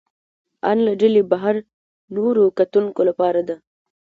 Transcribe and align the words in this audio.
ان 0.69 0.77
له 0.87 0.93
ډلې 1.01 1.21
بهر 1.31 1.55
نورو 2.15 2.43
کتونکو 2.59 3.01
لپاره 3.09 3.41
ده. 3.47 3.55